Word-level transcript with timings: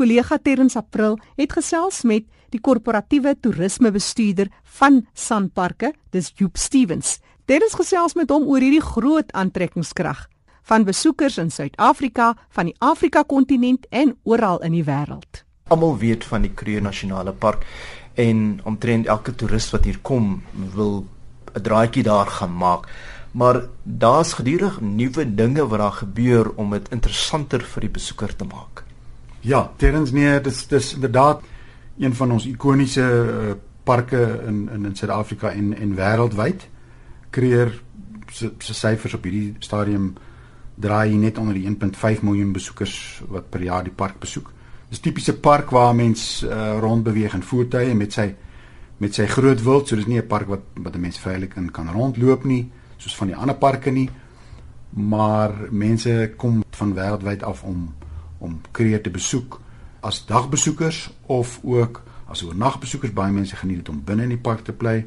Kollega 0.00 0.38
Terrens 0.40 0.78
April 0.80 1.18
het 1.36 1.52
gesels 1.52 1.98
met 2.08 2.24
die 2.54 2.60
korporatiewe 2.64 3.34
toerismebestuurder 3.44 4.48
van 4.78 5.02
Sanparke, 5.12 5.90
dis 6.16 6.30
Joop 6.38 6.56
Stevens. 6.56 7.18
Terrens 7.44 7.76
gesels 7.76 8.16
met 8.16 8.32
hom 8.32 8.46
oor 8.48 8.64
hierdie 8.64 8.80
groot 8.80 9.28
aantrekkingskrag 9.36 10.24
van 10.70 10.86
besoekers 10.88 11.36
in 11.42 11.52
Suid-Afrika, 11.52 12.30
van 12.48 12.70
die 12.70 12.74
Afrika-kontinent 12.78 13.84
en 13.90 14.14
oral 14.24 14.62
in 14.64 14.78
die 14.78 14.84
wêreld. 14.88 15.44
Almal 15.68 15.98
weet 16.00 16.24
van 16.24 16.48
die 16.48 16.54
Kruger 16.54 16.88
Nasionale 16.88 17.36
Park 17.36 17.68
en 18.16 18.60
omtrent 18.64 19.08
elke 19.10 19.34
toerist 19.36 19.76
wat 19.76 19.84
hier 19.84 20.00
kom 20.00 20.42
wil 20.76 21.04
'n 21.52 21.60
draaitjie 21.60 22.08
daar 22.08 22.26
gaan 22.26 22.56
maak. 22.56 22.88
Maar 23.32 23.68
daar's 23.82 24.32
gedurig 24.32 24.80
nuwe 24.80 25.34
dinge 25.34 25.66
wat 25.66 25.78
daar 25.78 25.98
gebeur 26.04 26.52
om 26.56 26.70
dit 26.70 26.88
interessanter 26.88 27.60
vir 27.60 27.80
die 27.80 27.96
besoeker 28.00 28.36
te 28.36 28.44
maak. 28.44 28.88
Ja, 29.40 29.70
Terrens 29.76 30.10
nee, 30.12 30.40
dis 30.40 30.66
dis 30.68 30.94
inderdaad 30.94 31.42
een 31.98 32.14
van 32.14 32.32
ons 32.32 32.46
ikoniese 32.46 33.02
uh, 33.02 33.52
parke 33.84 34.42
in 34.46 34.68
in 34.72 34.84
in 34.84 34.96
Suid-Afrika 34.96 35.50
en 35.50 35.76
en 35.76 35.94
wêreldwyd. 35.96 36.66
Kreer 37.30 37.82
se 38.30 38.52
se 38.58 38.74
syfers 38.74 39.14
op 39.14 39.24
hierdie 39.24 39.54
stadium 39.58 40.12
draai 40.74 41.16
net 41.16 41.38
onder 41.38 41.54
die 41.54 41.68
1.5 41.68 42.22
miljoen 42.22 42.52
besoekers 42.52 43.22
wat 43.28 43.48
per 43.50 43.62
jaar 43.62 43.84
die 43.84 43.96
park 43.96 44.18
besoek. 44.20 44.52
Dis 44.88 45.00
tipiese 45.00 45.36
park 45.38 45.70
waar 45.70 45.94
mens 45.94 46.42
uh, 46.42 46.78
rondbeweeg 46.80 47.34
in 47.34 47.42
voertuie 47.42 47.94
met 47.94 48.12
sy 48.12 48.34
met 49.00 49.14
sy 49.16 49.24
groot 49.26 49.62
wild, 49.64 49.88
so 49.88 49.96
dis 49.96 50.06
nie 50.06 50.20
'n 50.20 50.26
park 50.26 50.48
wat 50.48 50.60
wat 50.74 50.94
'n 50.94 51.00
mens 51.00 51.18
veilig 51.18 51.56
in 51.56 51.70
kan 51.70 51.88
rondloop 51.88 52.44
nie, 52.44 52.70
soos 52.96 53.16
van 53.16 53.26
die 53.26 53.36
ander 53.36 53.56
parke 53.56 53.90
nie. 53.90 54.10
Maar 54.90 55.54
mense 55.70 56.32
kom 56.36 56.62
van 56.70 56.94
wêreldwyd 56.94 57.42
af 57.42 57.62
om 57.62 57.94
om 58.40 58.60
Kreer 58.72 59.02
te 59.04 59.12
besoek 59.12 59.60
as 60.00 60.24
dagbesoekers 60.26 61.10
of 61.28 61.58
ook 61.62 62.02
as 62.26 62.42
oornagbesoekers. 62.42 63.12
Baie 63.12 63.32
mense 63.32 63.56
geniet 63.56 63.82
dit 63.82 63.88
om 63.92 64.00
binne 64.04 64.26
in 64.28 64.36
die 64.36 64.40
park 64.40 64.64
te 64.64 64.72
bly. 64.72 65.04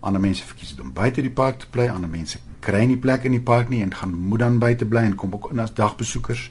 Ander 0.00 0.20
mense 0.20 0.46
verkies 0.46 0.72
dit 0.72 0.80
om 0.80 0.92
buite 0.96 1.22
die 1.22 1.32
park 1.32 1.60
te 1.60 1.68
bly. 1.70 1.90
Ander 1.92 2.10
mense 2.10 2.40
kry 2.64 2.84
nie 2.88 2.98
plek 3.00 3.24
in 3.28 3.36
die 3.36 3.44
park 3.44 3.68
nie 3.72 3.82
en 3.84 3.92
gaan 3.94 4.14
moet 4.14 4.42
dan 4.42 4.58
buite 4.60 4.88
bly 4.88 5.04
en 5.08 5.16
kom 5.20 5.34
ook 5.36 5.50
in 5.52 5.62
as 5.62 5.72
dagbesoekers 5.76 6.50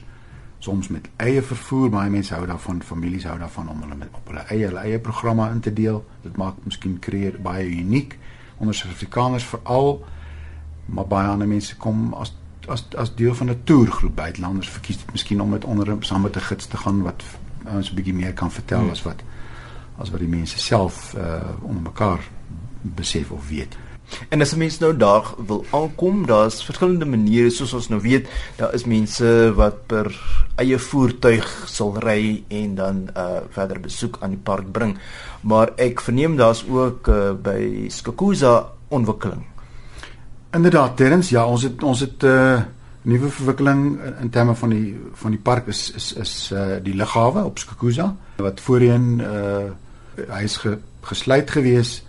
soms 0.60 0.90
met 0.92 1.06
eie 1.16 1.40
vervoer 1.42 1.88
baie 1.92 2.10
mense 2.12 2.34
hou 2.34 2.44
daarvan 2.46 2.82
families 2.84 3.24
hou 3.24 3.38
daarvan 3.40 3.70
om 3.72 3.84
hulle 3.84 3.96
met 3.96 4.16
op 4.16 4.26
hulle 4.28 4.42
eie 4.52 4.66
hulle 4.66 4.82
eie 4.84 4.98
programme 5.00 5.46
in 5.54 5.62
te 5.64 5.72
deel 5.72 6.02
dit 6.24 6.36
maak 6.36 6.58
miskien 6.66 6.98
kreer 7.00 7.38
baie 7.40 7.64
uniek 7.64 8.18
onder 8.58 8.76
Suid-Afrikaners 8.76 9.46
veral 9.54 10.02
maar 10.86 11.08
baie 11.08 11.30
ander 11.30 11.48
mense 11.48 11.76
kom 11.80 12.10
as 12.18 12.34
as 12.68 12.84
as 12.96 13.14
deel 13.14 13.34
van 13.34 13.50
'n 13.50 13.60
toergroep 13.64 14.14
buitelanders 14.14 14.68
verkies 14.68 14.96
dit 14.96 15.12
miskien 15.12 15.40
om 15.40 15.48
met 15.48 15.64
onder 15.64 15.96
saam 16.00 16.22
met 16.22 16.36
'n 16.36 16.40
gids 16.40 16.66
te 16.66 16.76
gaan 16.76 17.02
wat 17.02 17.22
ons 17.64 17.90
'n 17.90 17.94
bietjie 17.94 18.14
meer 18.14 18.32
kan 18.32 18.50
vertel 18.50 18.80
hmm. 18.80 18.90
as 18.90 19.02
wat 19.02 19.22
as 19.98 20.10
wat 20.10 20.20
die 20.20 20.28
mense 20.28 20.58
self 20.58 21.14
uh 21.14 21.40
onder 21.62 21.82
mekaar 21.82 22.20
besef 22.82 23.30
of 23.30 23.48
weet. 23.48 23.76
En 24.28 24.40
as 24.40 24.52
'n 24.52 24.58
mens 24.58 24.78
nou 24.78 24.96
daar 24.96 25.34
wil 25.46 25.64
aankom, 25.70 26.26
daar's 26.26 26.64
verskillende 26.64 27.04
maniere 27.04 27.50
soos 27.50 27.72
ons 27.72 27.88
nou 27.88 28.00
weet, 28.00 28.28
daar 28.56 28.74
is 28.74 28.84
mense 28.84 29.52
wat 29.54 29.86
per 29.86 30.08
eie 30.54 30.78
voertuig 30.78 31.64
sal 31.66 31.98
ry 31.98 32.42
en 32.48 32.74
dan 32.74 33.08
uh 33.16 33.40
verder 33.48 33.80
besoek 33.80 34.16
aan 34.20 34.30
die 34.30 34.42
park 34.42 34.72
bring. 34.72 34.98
Maar 35.40 35.72
ek 35.76 36.00
verneem 36.00 36.36
daar's 36.36 36.64
ook 36.68 37.08
uh, 37.08 37.32
by 37.32 37.86
Skukuza 37.88 38.72
ontwikkeling. 38.88 39.46
Inderdaad, 40.50 40.96
Terrens, 40.96 41.28
ja, 41.28 41.46
ons 41.46 41.62
het 41.62 41.82
ons 41.82 42.00
het 42.00 42.22
'n 42.22 42.26
uh, 42.26 42.62
nuwe 43.02 43.28
verwikkeling 43.28 44.02
in, 44.02 44.14
in 44.20 44.30
terme 44.30 44.54
van 44.54 44.68
die 44.68 45.00
van 45.12 45.30
die 45.30 45.40
park 45.40 45.66
is 45.66 45.92
is 45.94 46.12
is 46.12 46.50
uh 46.52 46.76
die 46.82 46.94
lughawe 46.94 47.44
op 47.44 47.58
Skukuza 47.58 48.16
wat 48.36 48.60
voorheen 48.60 49.20
uh 49.20 49.70
hy 50.28 50.42
is 50.42 50.56
ge, 50.56 50.78
gesluit 51.00 51.50
geweest 51.50 52.04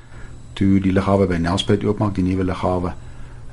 toe 0.54 0.80
die 0.80 0.92
lughawe 0.92 1.28
by 1.28 1.36
Nelspruit 1.36 1.84
oopmaak, 1.84 2.16
die 2.16 2.24
nuwe 2.24 2.44
lughawe. 2.44 2.94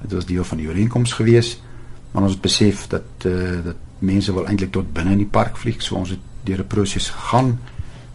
Dit 0.01 0.13
was 0.13 0.27
deel 0.27 0.45
van 0.45 0.59
die 0.59 0.69
ooreenkoms 0.69 1.13
geweest. 1.13 1.63
Maar 2.11 2.23
ons 2.23 2.33
het 2.33 2.41
besef 2.41 2.87
dat 2.87 3.03
eh 3.25 3.33
uh, 3.33 3.65
dat 3.65 3.77
mense 3.99 4.33
wil 4.33 4.47
eintlik 4.47 4.73
tot 4.73 4.93
binne 4.93 5.11
in 5.11 5.19
die 5.19 5.27
park 5.31 5.57
vlieg, 5.57 5.83
so 5.83 5.95
ons 5.95 6.11
het 6.11 6.25
deur 6.45 6.59
'n 6.59 6.67
proses 6.67 7.11
gegaan 7.11 7.59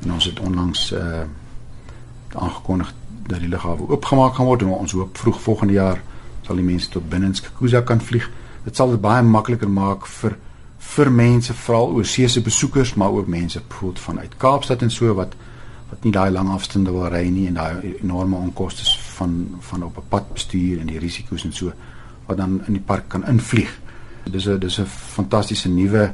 en 0.02 0.14
ons 0.14 0.25
het 0.25 0.40
onlangs 0.40 0.92
eh 0.92 1.00
uh, 1.00 1.22
aangekondig 2.34 2.94
dat 3.28 3.40
die 3.40 3.50
lughawe 3.50 3.90
oopgemaak 3.90 4.34
gaan 4.36 4.46
word 4.46 4.62
en 4.62 4.68
ons 4.68 4.92
hoop 4.92 5.18
vroeg 5.18 5.42
volgende 5.42 5.74
jaar 5.74 6.02
sal 6.46 6.56
die 6.56 6.66
mense 6.66 6.90
tot 6.90 7.09
binne 7.09 7.26
in 7.26 7.36
Skukuza 7.36 7.81
kan 7.81 8.02
vlieg. 8.02 8.30
Dit 8.64 8.76
sal 8.76 8.92
dit 8.92 9.02
baie 9.02 9.24
makliker 9.24 9.70
maak 9.70 10.08
vir 10.20 10.38
vir 10.84 11.09
mense, 11.12 11.54
veral 11.54 11.94
oorseese 11.96 12.42
besoekers, 12.44 12.94
maar 13.00 13.09
ook 13.09 13.28
mense 13.28 13.62
bijvoorbeeld 13.68 14.00
vanuit 14.00 14.38
Kaapstad 14.38 14.81
en 14.81 14.92
so 14.92 15.14
wat 15.16 15.36
wat 15.90 16.04
nie 16.04 16.12
daai 16.12 16.31
lang 16.31 16.50
afstande 16.50 16.92
wil 16.92 17.06
ry 17.14 17.28
nie 17.30 17.48
en 17.48 17.59
daai 17.59 17.96
enorme 18.02 18.36
onkoste 18.36 18.86
van 19.18 19.34
van 19.62 19.84
op 19.84 19.98
'n 19.98 20.09
pad 20.09 20.34
bestuur 20.34 20.80
en 20.80 20.88
die 20.88 21.00
risiko's 21.00 21.46
en 21.46 21.54
so 21.54 21.72
wat 22.26 22.38
dan 22.38 22.62
in 22.68 22.74
die 22.74 22.86
park 22.86 23.10
kan 23.10 23.28
invlieg. 23.28 23.70
Dis 24.31 24.48
'n 24.48 24.60
dis 24.60 24.80
'n 24.80 24.86
fantastiese 24.86 25.70
nuwe 25.70 26.14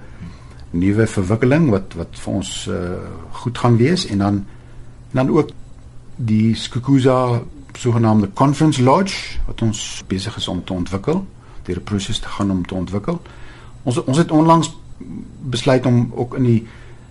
nuwe 0.71 1.07
verwikkeling 1.07 1.69
wat 1.69 1.93
wat 1.93 2.11
vir 2.11 2.33
ons 2.33 2.67
uh, 2.69 2.75
goed 3.31 3.57
gaan 3.57 3.77
wees 3.77 4.05
en 4.05 4.17
dan 4.17 4.35
en 5.11 5.15
dan 5.15 5.29
ook 5.29 5.49
die 6.15 6.55
Skukuza 6.55 7.41
sogenaamde 7.77 8.29
Conference 8.33 8.83
Lodge 8.83 9.37
wat 9.45 9.61
ons 9.61 10.03
besig 10.07 10.35
is 10.35 10.47
om 10.47 10.63
te 10.63 10.73
ontwikkel, 10.73 11.27
deur 11.63 11.77
'n 11.77 11.83
proses 11.83 12.19
te 12.19 12.27
gaan 12.27 12.51
om 12.51 12.65
te 12.65 12.75
ontwikkel. 12.75 13.21
Ons 13.83 14.03
ons 14.03 14.17
het 14.17 14.31
onlangs 14.31 14.77
besluit 15.39 15.85
om 15.85 16.11
ook 16.15 16.35
in 16.35 16.43
die 16.43 16.67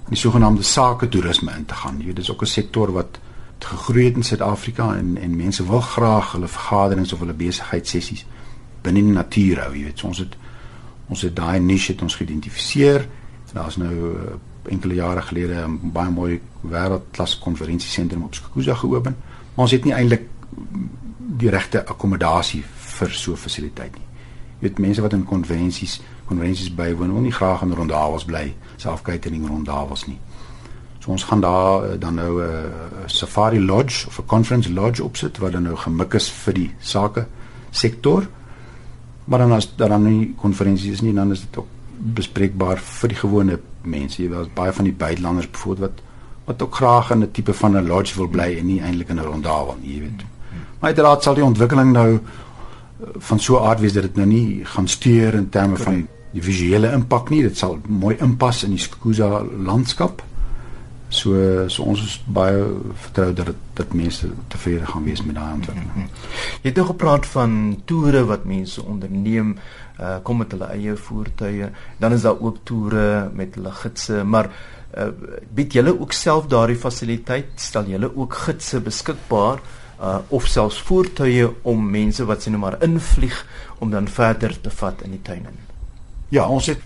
in 0.08 0.14
die 0.14 0.18
sogenaamde 0.18 0.62
sake 0.62 1.08
toerisme 1.08 1.52
in 1.56 1.64
te 1.64 1.74
gaan. 1.74 1.98
Jy 1.98 2.04
weet, 2.04 2.16
dis 2.16 2.30
ook 2.30 2.42
'n 2.42 2.46
sektor 2.46 2.92
wat 2.92 3.18
gegroei 3.58 4.04
het 4.04 4.16
in 4.16 4.22
Suid-Afrika 4.22 4.96
en 4.96 5.16
en 5.16 5.36
mense 5.36 5.66
wil 5.66 5.80
graag 5.80 6.32
hulle 6.32 6.48
vergaderings 6.48 7.12
of 7.12 7.18
hulle 7.18 7.32
besigheidssessies 7.32 8.26
binne 8.82 9.02
die 9.02 9.12
natuur 9.12 9.62
hou, 9.62 9.72
jy 9.74 9.84
weet. 9.84 9.98
So 9.98 10.06
ons 10.06 10.18
het 10.18 10.36
ons 11.08 11.22
het 11.24 11.36
daai 11.36 11.60
niche 11.60 11.92
het 11.92 12.02
ons 12.02 12.14
geïdentifiseer. 12.14 13.06
Daar's 13.52 13.78
nou 13.80 13.92
uh, 13.94 14.34
enkele 14.68 14.94
jare 14.94 15.22
gelede 15.22 15.66
'n 15.66 15.92
baie 15.92 16.10
mooi 16.10 16.40
wêreldklas 16.60 17.38
konferensiesentrum 17.38 18.22
op 18.22 18.34
Skukuza 18.34 18.74
geopen, 18.74 19.16
maar 19.54 19.64
ons 19.64 19.70
het 19.70 19.84
nie 19.84 19.94
eintlik 19.94 20.26
die 21.38 21.50
regte 21.50 21.86
akkommodasie 21.86 22.62
vir 22.98 23.10
so 23.10 23.32
'n 23.32 23.36
fasiliteit 23.36 23.94
nie. 23.94 24.06
Jy 24.58 24.68
weet 24.68 24.78
mense 24.78 25.02
wat 25.02 25.12
in 25.12 25.24
konvensies 25.24 26.00
konvensies 26.28 26.74
bywoon, 26.74 27.12
wil 27.12 27.22
nie 27.24 27.32
graag 27.32 27.62
in 27.62 27.72
rondawels 27.72 28.24
bly, 28.24 28.54
selfkatering 28.76 29.46
rondawels 29.48 30.06
nie. 30.06 30.18
So 30.98 31.10
ons 31.10 31.24
gaan 31.24 31.40
daar 31.40 31.84
uh, 31.84 32.00
dan 32.00 32.14
nou 32.14 32.42
'n 32.42 32.48
uh, 32.48 33.06
safari 33.06 33.60
lodge 33.60 34.06
of 34.06 34.18
'n 34.18 34.26
conference 34.26 34.72
lodge 34.72 35.04
opsit 35.04 35.38
wat 35.38 35.52
dan 35.52 35.62
nou 35.62 35.76
gemik 35.76 36.14
is 36.14 36.30
vir 36.30 36.54
die 36.54 36.70
sake 36.78 37.26
sektor. 37.70 38.28
Maar 39.24 39.38
dan 39.38 39.52
as 39.52 39.76
daar 39.76 39.88
dan 39.88 40.02
nie 40.02 40.34
konferensies 40.36 40.92
is 40.92 41.00
nie, 41.00 41.14
dan 41.14 41.32
is 41.32 41.40
dit 41.40 41.56
ook 41.56 41.66
bespreekbaar 41.98 42.78
vir 42.78 43.08
die 43.08 43.18
gewone 43.18 43.60
mense. 43.82 44.22
Jy 44.22 44.28
weet 44.28 44.54
baie 44.54 44.72
van 44.72 44.84
die 44.84 44.92
buitelanders 44.92 45.50
byvoorbeeld 45.50 45.90
wat 45.90 46.06
wat 46.48 46.62
ook 46.62 46.74
graag 46.74 47.10
in 47.10 47.22
'n 47.22 47.30
tipe 47.30 47.52
van 47.52 47.76
'n 47.76 47.86
lodge 47.86 48.16
wil 48.16 48.28
bly 48.28 48.56
en 48.58 48.66
nie 48.66 48.80
eintlik 48.80 49.08
in 49.08 49.18
'n 49.18 49.24
rondawel 49.24 49.76
nie, 49.80 49.94
jy 49.94 50.00
weet. 50.00 50.24
Maar 50.78 50.94
uiteraard 50.94 51.22
sal 51.22 51.34
die 51.34 51.44
ontwikkeling 51.44 51.92
nou 51.92 52.10
uh, 52.12 52.20
van 53.30 53.40
so 53.40 53.58
'n 53.58 53.66
aard 53.66 53.80
wees 53.80 53.92
dat 53.92 54.02
dit 54.02 54.16
nou 54.16 54.26
nie 54.26 54.64
gaan 54.64 54.88
steur 54.88 55.34
in 55.34 55.48
terme 55.48 55.76
van 55.76 56.06
die 56.32 56.42
visuele 56.42 56.92
impak 56.92 57.30
nie. 57.30 57.42
Dit 57.42 57.58
sal 57.58 57.78
mooi 57.86 58.16
inpas 58.20 58.64
in 58.64 58.70
die 58.70 58.82
Skukuza 58.82 59.42
landskap. 59.42 60.22
So 61.08 61.32
so 61.68 61.82
ons 61.82 62.02
is 62.04 62.22
baie 62.26 62.64
vertrou 62.94 63.32
dat 63.32 63.46
dit 63.46 63.56
dat 63.74 63.92
mense 63.92 64.28
tevrede 64.48 64.86
gaan 64.86 65.04
wees 65.04 65.22
met 65.24 65.34
daai 65.34 65.52
ontwikkeling. 65.52 65.94
Mm 65.94 66.02
-hmm. 66.02 66.10
Jy 66.62 66.68
het 66.68 66.76
nou 66.76 66.86
gepraat 66.86 67.26
van 67.26 67.82
toere 67.84 68.24
wat 68.24 68.44
mense 68.44 68.84
onderneem, 68.84 69.56
uh 70.00 70.16
kom 70.22 70.36
met 70.36 70.52
hulle 70.52 70.64
eie 70.64 70.96
voertuie. 70.96 71.70
Dan 71.96 72.12
is 72.12 72.22
daar 72.22 72.40
ook 72.40 72.56
toere 72.62 73.30
met 73.32 73.54
hulle 73.54 73.70
gidse, 73.70 74.24
maar 74.24 74.50
uh 74.96 75.08
bied 75.54 75.72
julle 75.72 76.00
ook 76.00 76.12
self 76.12 76.46
daardie 76.46 76.76
fasiliteit? 76.76 77.46
Stel 77.54 77.84
julle 77.84 78.16
ook 78.16 78.34
gidse 78.34 78.80
beskikbaar? 78.80 79.54
uh 79.54 79.87
of 80.28 80.46
selfs 80.46 80.78
voertuie 80.82 81.48
om 81.62 81.90
mense 81.90 82.24
wat 82.24 82.42
sien 82.42 82.54
nou 82.54 82.62
maar 82.62 82.82
invlieg 82.82 83.46
om 83.78 83.90
dan 83.90 84.08
verder 84.08 84.60
te 84.60 84.70
vat 84.70 85.02
in 85.02 85.10
die 85.10 85.22
tuine. 85.22 85.50
Ja, 86.28 86.46
ons 86.46 86.66
het 86.66 86.82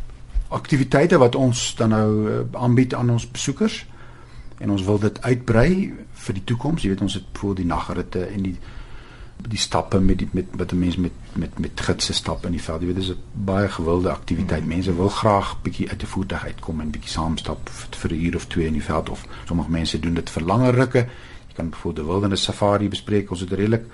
aktiwiteite 0.48 1.18
wat 1.18 1.34
ons 1.34 1.74
dan 1.76 1.88
nou 1.88 2.08
uh, 2.28 2.38
aanbied 2.52 2.94
aan 2.94 3.10
ons 3.10 3.30
besoekers 3.30 3.86
en 4.58 4.70
ons 4.70 4.84
wil 4.84 4.98
dit 4.98 5.22
uitbrei 5.22 5.72
vir 6.12 6.34
die 6.38 6.44
toekoms. 6.44 6.84
Jy 6.84 6.92
weet 6.92 7.04
ons 7.04 7.16
het 7.18 7.40
voor 7.40 7.56
die 7.58 7.66
nagritte 7.66 8.26
en 8.28 8.48
die 8.50 8.56
die 9.42 9.58
stappe 9.58 9.98
met 10.00 10.20
die 10.20 10.28
met 10.30 10.54
met 10.54 10.72
mense 10.72 11.00
met 11.00 11.12
met 11.34 11.58
met 11.58 11.80
gidse 11.80 12.12
stap 12.14 12.44
in 12.46 12.54
die 12.54 12.62
veld. 12.62 12.80
Jy 12.80 12.86
weet 12.86 13.00
dis 13.00 13.10
'n 13.10 13.18
baie 13.32 13.68
gewilde 13.68 14.10
aktiwiteit. 14.10 14.66
Mense 14.66 14.94
wil 14.94 15.08
graag 15.08 15.56
bietjie 15.62 15.88
uit 15.90 15.98
die 15.98 16.08
voertuig 16.08 16.44
uitkom 16.44 16.80
en 16.80 16.90
bietjie 16.90 17.10
saam 17.10 17.36
stap 17.36 17.70
vir 17.90 18.12
'n 18.12 18.24
uur 18.24 18.36
of 18.36 18.46
twee 18.46 18.66
in 18.66 18.72
die 18.72 18.82
veld 18.82 19.08
of 19.08 19.24
sommige 19.46 19.70
mense 19.70 20.00
doen 20.00 20.14
dit 20.14 20.30
vir 20.30 20.42
langer 20.42 20.74
rukke. 20.74 21.06
Jy 21.52 21.58
kan 21.58 21.68
byvoorbeeld 21.70 22.06
'n 22.06 22.08
wildernis 22.08 22.42
safari 22.42 22.88
bespreek. 22.88 23.30
Ons 23.30 23.40
het 23.40 23.52
redelik 23.52 23.84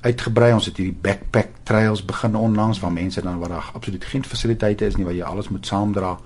uitgebrei. 0.00 0.52
Ons 0.52 0.66
het 0.66 0.76
hierdie 0.76 0.98
backpack 1.00 1.48
trails 1.62 2.04
begin 2.04 2.36
onlangs 2.36 2.80
waar 2.80 2.92
mense 2.92 3.22
dan 3.22 3.38
waar 3.38 3.48
daar 3.48 3.70
absoluut 3.72 4.04
geen 4.04 4.24
fasiliteite 4.24 4.86
is 4.86 4.96
nie 4.96 5.04
waar 5.04 5.14
jy 5.14 5.22
alles 5.22 5.48
moet 5.48 5.66
saamdra 5.66 6.18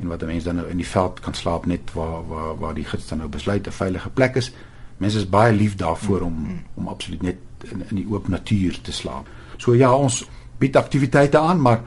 en 0.00 0.08
wat 0.08 0.22
'n 0.22 0.26
mens 0.26 0.44
dan 0.44 0.56
nou 0.56 0.68
in 0.68 0.76
die 0.76 0.86
veld 0.86 1.20
kan 1.20 1.34
slaap 1.34 1.66
net 1.66 1.92
waar 1.92 2.26
waar 2.28 2.58
waar 2.58 2.74
die 2.74 2.84
gids 2.84 3.08
dan 3.08 3.18
nou 3.18 3.30
besluit 3.30 3.66
'n 3.66 3.70
veilige 3.72 4.08
plek 4.08 4.34
is. 4.34 4.52
Mense 4.96 5.18
is 5.18 5.28
baie 5.28 5.52
lief 5.52 5.74
daarvoor 5.74 6.20
om 6.20 6.62
om 6.74 6.88
absoluut 6.88 7.22
net 7.22 7.36
in 7.70 7.82
in 7.88 7.96
die 7.96 8.06
oop 8.10 8.28
natuur 8.28 8.80
te 8.80 8.92
slaap. 8.92 9.28
So 9.56 9.74
ja, 9.74 9.92
ons 9.94 10.28
bied 10.58 10.76
aktiwiteite 10.76 11.38
aan, 11.38 11.60
maar 11.60 11.80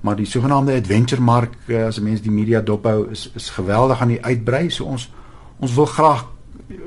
maar 0.00 0.16
die 0.16 0.26
sogenaamde 0.26 0.74
adventure 0.74 1.22
mark 1.22 1.54
eh, 1.66 1.86
as 1.86 2.00
mense 2.00 2.22
die 2.22 2.30
media 2.30 2.60
dophou 2.60 3.10
is 3.10 3.30
is 3.34 3.50
geweldig 3.50 4.00
aan 4.00 4.08
die 4.08 4.24
uitbrei. 4.24 4.70
So 4.70 4.84
ons 4.84 5.12
ons 5.58 5.74
wil 5.74 5.86
graag 5.86 6.26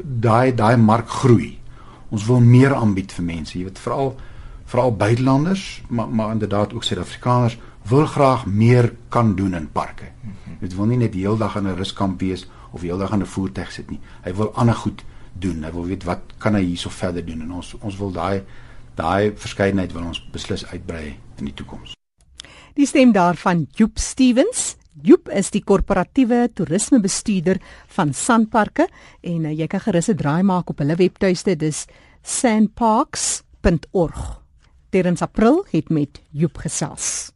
daai 0.04 0.56
daai 0.56 0.78
mark 0.78 1.10
groei. 1.10 1.58
Ons 2.10 2.26
wil 2.26 2.40
meer 2.42 2.74
aanbied 2.76 3.12
vir 3.12 3.26
mense. 3.26 3.58
Jy 3.58 3.64
weet 3.70 3.80
veral 3.80 4.16
veral 4.70 4.96
buitelanders, 4.96 5.82
maar 5.90 6.10
maar 6.10 6.32
inderdaad 6.32 6.74
ook 6.74 6.84
Suid-Afrikaners 6.84 7.58
wil 7.90 8.06
graag 8.06 8.46
meer 8.46 8.94
kan 9.10 9.36
doen 9.36 9.54
in 9.54 9.72
parke. 9.72 10.12
Dit 10.60 10.76
wil 10.76 10.86
nie 10.86 10.98
net 10.98 11.14
die 11.14 11.26
hele 11.26 11.38
dag 11.38 11.56
in 11.56 11.68
'n 11.68 11.76
ruskamp 11.76 12.20
wees 12.20 12.48
of 12.72 12.82
die 12.82 12.90
hele 12.90 13.02
dag 13.02 13.12
in 13.12 13.22
'n 13.22 13.26
voertuig 13.26 13.72
sit 13.72 13.90
nie. 13.90 14.00
Hy 14.24 14.34
wil 14.34 14.54
ander 14.54 14.76
goed 14.76 15.04
doen. 15.34 15.64
Hy 15.64 15.72
wil 15.72 15.86
weet 15.86 16.04
wat 16.04 16.20
kan 16.38 16.56
hy 16.56 16.64
hierso 16.64 16.90
verder 16.90 17.26
doen 17.26 17.42
en 17.42 17.52
ons 17.52 17.76
ons 17.80 17.98
wil 17.98 18.12
daai 18.12 18.44
daai 18.96 19.32
verskeidenheid 19.36 19.94
wil 19.94 20.04
ons 20.04 20.30
beslis 20.32 20.66
uitbrei 20.66 21.18
in 21.38 21.46
die 21.46 21.54
toekoms. 21.54 21.96
Die 22.74 22.86
stem 22.86 23.12
daarvan 23.12 23.68
Joop 23.76 23.98
Stevens. 23.98 24.79
Joop 25.04 25.30
is 25.32 25.52
die 25.54 25.62
korporatiewe 25.64 26.50
toerismebestuurder 26.58 27.60
van 27.96 28.14
Sanparks 28.14 28.86
en 29.24 29.46
uh, 29.46 29.52
jy 29.56 29.68
kan 29.72 29.80
gerus 29.80 30.10
'n 30.10 30.18
draai 30.20 30.44
maak 30.44 30.70
op 30.70 30.80
hulle 30.80 30.96
webtuiste 30.96 31.56
dis 31.56 31.86
sandparks.org. 32.24 34.42
Terens 34.90 35.22
April 35.22 35.66
het 35.72 35.90
met 35.90 36.22
Joop 36.32 36.58
gesels. 36.58 37.32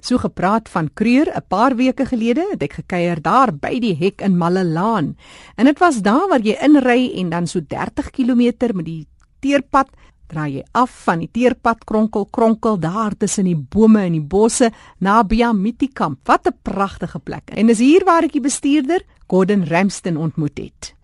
So 0.00 0.18
gepraat 0.18 0.68
van 0.68 0.90
Kreur 0.94 1.30
'n 1.34 1.42
paar 1.48 1.76
weke 1.76 2.06
gelede 2.06 2.46
het 2.50 2.62
ek 2.62 2.72
gekuier 2.72 3.22
daar 3.22 3.52
by 3.52 3.78
die 3.78 3.94
hek 3.94 4.20
in 4.20 4.36
Malelaan. 4.36 5.16
En 5.56 5.64
dit 5.64 5.78
was 5.78 6.02
daar 6.02 6.28
waar 6.28 6.40
jy 6.40 6.56
inry 6.62 7.12
en 7.14 7.30
dan 7.30 7.46
so 7.46 7.60
30 7.60 8.10
km 8.10 8.52
met 8.74 8.84
die 8.84 9.06
teerpad 9.40 9.88
draai 10.28 10.58
jy 10.58 10.64
af 10.72 10.92
van 11.06 11.22
die 11.22 11.30
teerpad 11.32 11.84
kronkel 11.88 12.26
kronkel 12.30 12.78
daar 12.80 13.16
tussen 13.16 13.48
die 13.48 13.56
bome 13.56 14.04
en 14.06 14.12
die 14.12 14.24
bosse 14.34 14.70
na 15.00 15.22
Biamiti 15.24 15.88
kamp. 15.88 16.20
Wat 16.24 16.46
'n 16.46 16.56
pragtige 16.62 17.18
plek. 17.18 17.50
En 17.54 17.66
dis 17.66 17.78
hier 17.78 18.04
waar 18.04 18.24
ek 18.24 18.32
die 18.32 18.40
bestuurder 18.40 19.02
Gordon 19.26 19.64
Ramston 19.64 20.16
ontmoet 20.16 20.58
het. 20.58 20.94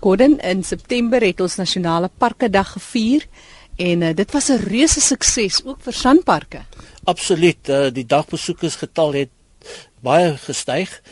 Gordon, 0.00 0.38
in 0.38 0.62
September 0.62 1.20
het 1.20 1.40
ons 1.40 1.56
nasionale 1.56 2.10
parke 2.18 2.50
dag 2.50 2.72
gevier 2.72 3.26
en 3.76 4.02
uh, 4.02 4.14
dit 4.14 4.32
was 4.32 4.50
'n 4.50 4.62
reuse 4.62 5.00
sukses 5.00 5.64
ook 5.64 5.80
vir 5.80 5.92
Sanparks. 5.92 6.66
Absoluut, 7.04 7.68
uh, 7.68 7.90
die 7.90 8.06
dagbesoekersgetal 8.06 9.12
het 9.12 9.30
baie 10.00 10.36
gestyg 10.36 11.02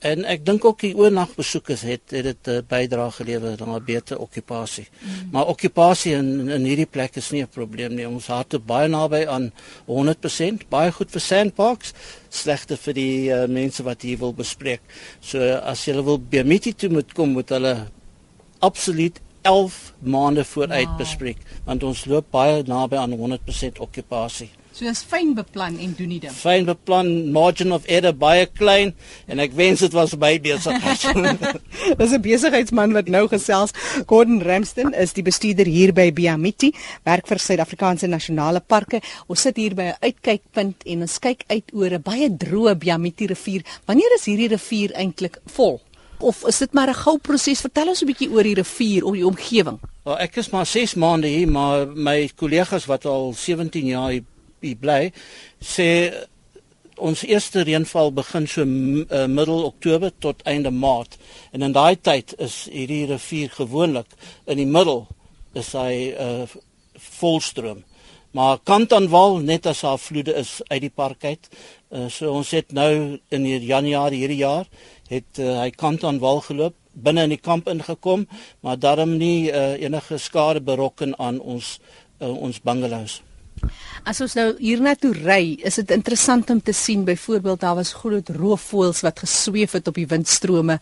en 0.00 0.24
ek 0.24 0.44
dink 0.46 0.64
ook 0.64 0.80
die 0.80 0.92
oornagbesoekers 0.96 1.82
het 1.84 2.14
het 2.14 2.24
dit 2.24 2.48
'n 2.48 2.64
bydrae 2.68 3.10
gelewer 3.10 3.60
aan 3.60 3.74
'n 3.74 3.84
beter 3.84 4.18
okkupasie. 4.18 4.88
Mm. 4.88 5.30
Maar 5.32 5.46
okkupasie 5.46 6.14
in 6.14 6.48
in 6.48 6.64
hierdie 6.64 6.86
plek 6.86 7.16
is 7.16 7.30
nie 7.30 7.42
'n 7.42 7.48
probleem 7.48 7.94
nie. 7.94 8.08
Ons 8.08 8.26
het 8.26 8.66
baie 8.66 8.88
naby 8.88 9.26
aan 9.26 9.52
100%, 9.86 10.68
baie 10.68 10.92
goed 10.92 11.10
vir 11.10 11.20
sandparks, 11.20 11.92
slegte 12.28 12.76
vir 12.76 12.94
die 12.94 13.30
uh, 13.30 13.46
mense 13.46 13.82
wat 13.82 14.02
hier 14.02 14.18
wil 14.18 14.32
bespreek. 14.32 14.80
So 15.20 15.38
as 15.54 15.84
jy 15.84 16.02
wil 16.02 16.18
by 16.18 16.42
Miti 16.42 16.72
toe 16.74 16.88
moet 16.88 17.12
kom, 17.12 17.32
moet 17.32 17.48
hulle 17.48 17.88
absoluut 18.58 19.20
11 19.42 19.92
maande 19.98 20.44
vooruit 20.44 20.88
wow. 20.88 20.98
bespreek 20.98 21.36
want 21.64 21.82
ons 21.82 22.04
loop 22.04 22.30
baie 22.30 22.62
naby 22.66 22.96
aan 22.96 23.12
100% 23.12 23.80
okkupasie. 23.80 24.50
So 24.80 24.88
is 24.88 25.02
fyn 25.04 25.34
beplan 25.36 25.74
en 25.76 25.90
doen 25.92 26.08
nie 26.08 26.22
dit. 26.22 26.32
Fyn 26.32 26.64
beplan, 26.64 27.08
margin 27.34 27.74
of 27.76 27.84
error 27.84 28.14
baie 28.16 28.46
klein 28.48 28.94
en 29.28 29.42
ek 29.44 29.52
wens 29.58 29.82
dit 29.84 29.92
was 29.92 30.14
by 30.16 30.30
besigheid. 30.40 31.02
Dis 32.00 32.14
'n 32.16 32.22
besigheidsman 32.24 32.96
wat 32.96 33.10
nou 33.12 33.26
gesels. 33.28 33.76
Gordon 34.08 34.40
Ramston 34.40 34.94
is 34.96 35.12
die 35.12 35.26
bestuurder 35.26 35.68
hier 35.68 35.92
by 35.92 36.08
Biamiti, 36.16 36.72
werk 37.04 37.28
vir 37.28 37.44
Suid-Afrikaanse 37.44 38.08
Nasionale 38.08 38.64
Parke. 38.64 39.02
Ons 39.28 39.44
sit 39.44 39.60
hier 39.60 39.76
by 39.76 39.92
'n 39.92 40.00
uitkykpunt 40.00 40.88
en 40.88 41.04
ons 41.04 41.18
kyk 41.18 41.44
uit 41.52 41.76
oor 41.76 41.92
'n 42.00 42.02
baie 42.02 42.30
droë 42.32 42.74
Biamiti 42.80 43.26
rivier. 43.26 43.60
Wanneer 43.84 44.16
is 44.16 44.24
hierdie 44.24 44.48
rivier 44.48 44.96
eintlik 44.96 45.42
vol? 45.44 45.82
of 46.20 46.44
is 46.44 46.58
dit 46.58 46.72
maar 46.72 46.88
'n 46.88 46.94
gou 46.94 47.18
proses? 47.18 47.60
Vertel 47.60 47.88
ons 47.88 48.02
'n 48.02 48.06
bietjie 48.06 48.30
oor 48.30 48.42
die 48.42 48.54
rivier 48.54 49.04
of 49.04 49.12
die 49.12 49.26
omgewing. 49.26 49.78
Well, 50.04 50.16
ek 50.16 50.36
is 50.36 50.50
maar 50.50 50.66
6 50.66 50.94
maande 50.94 51.26
hier, 51.28 51.48
maar 51.48 51.86
my 51.86 52.30
kollegas 52.34 52.86
wat 52.86 53.04
al 53.04 53.32
17 53.32 53.86
jaar 53.86 54.10
hier, 54.10 54.24
hier 54.60 54.78
bly, 54.80 55.00
sê 55.60 55.88
ons 57.00 57.22
eerste 57.24 57.64
reënval 57.64 58.12
begin 58.12 58.46
so 58.50 58.64
uh, 58.64 59.26
middel 59.30 59.64
Oktober 59.64 60.12
tot 60.20 60.42
einde 60.48 60.70
Maart. 60.70 61.16
En 61.52 61.64
in 61.64 61.72
daai 61.72 61.96
tyd 61.96 62.34
is 62.38 62.66
hierdie 62.72 63.06
rivier 63.08 63.52
gewoonlik 63.54 64.10
in 64.46 64.60
die 64.60 64.68
middel 64.68 65.06
is 65.56 65.72
hy 65.72 66.12
uh, 66.12 66.44
volstroom. 67.20 67.80
Maar 68.36 68.60
Kantanwal 68.62 69.40
net 69.42 69.66
as 69.66 69.80
haar 69.82 69.98
vloede 69.98 70.36
is 70.38 70.60
uit 70.68 70.84
die 70.84 70.92
park 70.94 71.24
uit. 71.24 71.48
Uh, 71.90 72.06
so 72.12 72.30
ons 72.30 72.52
het 72.54 72.70
nou 72.76 73.18
in 73.34 73.48
Januarie 73.64 74.20
hierdie 74.22 74.42
jaar 74.44 74.68
het 75.10 75.40
uh, 75.42 75.56
hy 75.64 75.70
kant 75.74 76.04
aan 76.06 76.20
wal 76.22 76.44
geloop 76.46 76.76
binne 76.94 77.24
in 77.26 77.34
die 77.34 77.40
kamp 77.40 77.68
ingekom 77.70 78.26
maar 78.60 78.78
daarom 78.78 79.16
nie 79.18 79.50
uh, 79.50 79.74
enige 79.82 80.18
skade 80.18 80.62
berokken 80.62 81.16
aan 81.18 81.40
ons 81.40 81.78
uh, 82.20 82.30
ons 82.30 82.60
bungalows 82.62 83.20
As 84.08 84.20
ons 84.24 84.32
nou 84.38 84.46
hiernatoe 84.56 85.12
ry, 85.18 85.42
is 85.66 85.76
dit 85.82 85.90
interessant 85.92 86.48
om 86.52 86.60
te 86.64 86.72
sien 86.72 87.02
byvoorbeeld 87.04 87.60
daar 87.60 87.76
was 87.76 87.92
groot 88.00 88.28
roofvoëls 88.32 89.02
wat 89.04 89.20
gesweef 89.24 89.74
het 89.76 89.88
op 89.90 89.98
die 90.00 90.06
windstrome 90.08 90.78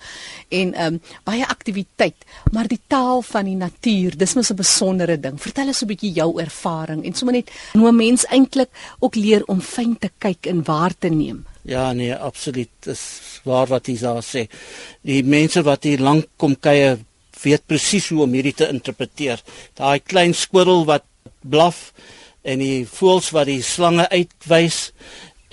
en 0.48 0.74
ehm 0.74 0.98
um, 0.98 1.00
baie 1.26 1.46
aktiwiteit, 1.46 2.26
maar 2.54 2.68
die 2.70 2.80
taal 2.86 3.22
van 3.26 3.48
die 3.50 3.56
natuur, 3.58 4.16
dis 4.16 4.34
mos 4.34 4.50
'n 4.52 4.56
besondere 4.56 5.18
ding. 5.20 5.40
Vertel 5.40 5.66
ons 5.66 5.82
'n 5.82 5.90
bietjie 5.90 6.12
jou 6.12 6.40
ervaring 6.40 7.04
en 7.04 7.14
sommer 7.14 7.34
net 7.34 7.50
hoe 7.72 7.88
'n 7.88 7.96
mens 7.96 8.24
eintlik 8.26 8.70
ook 8.98 9.14
leer 9.14 9.42
om 9.46 9.60
fyn 9.60 9.98
te 9.98 10.10
kyk 10.18 10.46
en 10.46 10.62
waar 10.64 10.94
te 10.98 11.08
neem. 11.08 11.44
Ja 11.62 11.92
nee, 11.92 12.14
absoluut. 12.14 12.70
Dis 12.80 13.40
waar 13.44 13.66
wat 13.66 13.86
jy 13.86 13.98
daar 13.98 14.22
sê. 14.22 14.48
Die 15.02 15.22
mense 15.24 15.62
wat 15.62 15.82
hier 15.82 16.00
lank 16.00 16.26
kom 16.36 16.56
kuier, 16.56 16.98
weet 17.42 17.66
presies 17.66 18.08
hoe 18.08 18.22
om 18.22 18.32
hierdie 18.32 18.54
te 18.54 18.68
interpreteer. 18.68 19.42
Daai 19.74 20.00
klein 20.00 20.34
squirrel 20.34 20.84
wat 20.84 21.04
blaf 21.42 21.92
en 22.48 22.62
die 22.62 22.86
voëls 22.88 23.32
wat 23.36 23.48
die 23.50 23.60
slange 23.62 24.06
uitwys 24.08 24.78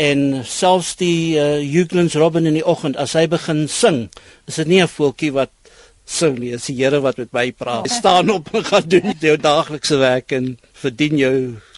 en 0.01 0.44
selfs 0.47 0.95
die 1.00 1.36
uh, 1.39 1.59
Huguen's 1.63 2.15
robin 2.19 2.47
in 2.47 2.57
die 2.59 2.65
oggend 2.68 2.97
as 3.00 3.15
hy 3.15 3.25
begin 3.31 3.65
sing, 3.71 4.06
is 4.47 4.59
dit 4.59 4.71
nie 4.71 4.81
'n 4.83 4.92
voeltjie 4.92 5.31
wat 5.36 5.51
sing 6.06 6.38
nie, 6.39 6.51
dis 6.51 6.69
die 6.69 6.77
Here 6.77 7.01
wat 7.01 7.18
met 7.18 7.34
my 7.34 7.51
praat. 7.51 7.88
Hy 7.89 7.98
staan 7.98 8.29
op 8.29 8.53
en 8.53 8.63
gaan 8.63 8.88
doen 8.88 9.13
jou 9.20 9.38
daaglikse 9.38 9.98
werk 9.98 10.31
en 10.31 10.58
verdien 10.74 11.17
jou 11.17 11.36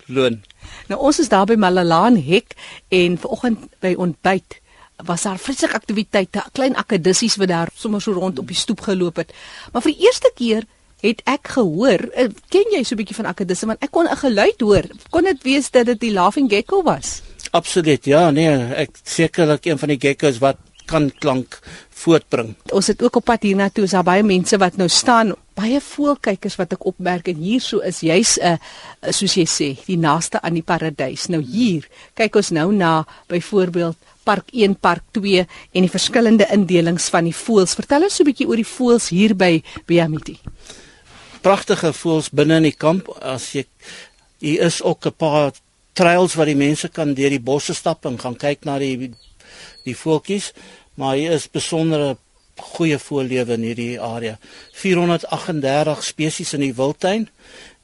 loon. 0.07 0.41
Nou 0.87 0.99
ons 0.99 1.19
is 1.19 1.29
daar 1.31 1.45
by 1.47 1.55
Malalaan 1.55 2.17
hek 2.19 2.55
en 2.89 3.17
vanoggend 3.17 3.67
by 3.83 3.93
ontbyt 3.97 4.59
was 5.05 5.27
daar 5.27 5.37
vreeslike 5.37 5.77
aktiwiteite, 5.77 6.41
klein 6.57 6.75
akkedissies 6.75 7.35
wat 7.37 7.51
daar 7.51 7.69
sommer 7.75 8.01
so 8.01 8.11
rond 8.11 8.39
op 8.39 8.47
die 8.47 8.57
stoep 8.57 8.81
geloop 8.81 9.21
het. 9.21 9.33
Maar 9.71 9.85
vir 9.85 9.93
die 9.93 10.05
eerste 10.07 10.31
keer 10.35 10.65
het 11.01 11.21
ek 11.29 11.53
gehoor, 11.57 12.09
eh, 12.13 12.29
ken 12.49 12.73
jy 12.73 12.83
so 12.83 12.95
'n 12.95 12.97
bietjie 12.97 13.15
van 13.15 13.29
akkedisse 13.29 13.65
want 13.65 13.83
ek 13.83 13.91
kon 13.91 14.07
'n 14.07 14.17
geluid 14.17 14.59
hoor. 14.61 14.85
Kon 15.09 15.23
dit 15.23 15.43
wees 15.43 15.69
dat 15.71 15.85
dit 15.85 15.99
die 15.99 16.11
laughing 16.11 16.49
gecko 16.49 16.83
was? 16.83 17.21
Absoluut. 17.51 18.05
Ja, 18.05 18.31
nee, 18.31 18.73
ek 18.75 18.89
sekerlik 19.03 19.65
een 19.65 19.77
van 19.77 19.89
die 19.89 19.99
geckos 19.99 20.39
wat 20.39 20.57
kan 20.87 21.11
klank 21.19 21.59
voortbring. 21.89 22.55
Ons 22.71 22.87
het 22.87 23.03
ook 23.03 23.15
op 23.15 23.25
pad 23.25 23.43
hiernatoe, 23.43 23.83
is 23.83 23.91
daar 23.91 24.03
baie 24.03 24.23
mense 24.23 24.57
wat 24.57 24.77
nou 24.77 24.87
staan, 24.87 25.33
baie 25.53 25.81
voelkykers 25.81 26.55
wat 26.55 26.71
ek 26.77 26.85
opmerk 26.85 27.27
en 27.27 27.35
hierso 27.35 27.79
is 27.79 27.99
juis 27.99 28.37
'n 28.39 28.57
uh, 28.57 29.11
soos 29.11 29.35
jy 29.35 29.45
sê, 29.45 29.85
die 29.85 29.97
naaste 29.97 30.41
aan 30.41 30.53
die 30.53 30.63
paradys. 30.63 31.27
Nou 31.27 31.41
hier, 31.41 31.87
kyk 32.15 32.35
ons 32.35 32.49
nou 32.49 32.71
na 32.71 33.05
byvoorbeeld 33.27 33.97
Park 34.23 34.47
1, 34.51 34.75
Park 34.75 35.03
2 35.11 35.39
en 35.71 35.81
die 35.81 35.91
verskillende 35.91 36.47
indelings 36.51 37.09
van 37.09 37.23
die 37.23 37.35
voëls. 37.35 37.75
Vertel 37.75 38.03
ons 38.03 38.15
so 38.15 38.23
'n 38.23 38.31
bietjie 38.31 38.47
oor 38.47 38.55
die 38.55 38.73
voëls 38.77 39.09
hier 39.09 39.35
by 39.35 39.63
Biamiti 39.85 40.39
pragtige 41.47 41.93
voels 41.95 42.29
binne 42.29 42.59
in 42.59 42.67
die 42.67 42.75
kamp 42.75 43.09
as 43.23 43.53
jy 43.55 43.63
hier 44.43 44.67
is 44.67 44.81
ook 44.83 45.07
'n 45.07 45.17
paar 45.17 45.51
trails 45.93 46.35
waar 46.35 46.45
die 46.45 46.59
mense 46.59 46.87
kan 46.89 47.13
deur 47.13 47.29
die 47.29 47.47
bosse 47.49 47.73
stap 47.73 48.05
en 48.05 48.19
gaan 48.19 48.35
kyk 48.35 48.65
na 48.65 48.77
die 48.79 49.11
die 49.85 49.95
voeltjies 49.95 50.53
maar 50.95 51.15
hier 51.15 51.31
is 51.31 51.47
besondere 51.47 52.17
goeie 52.57 52.97
voellewe 52.99 53.53
in 53.53 53.65
hierdie 53.67 54.01
area. 54.01 54.37
438 54.73 56.03
spesies 56.03 56.53
in 56.57 56.65
die 56.65 56.73
wildtuin 56.75 57.27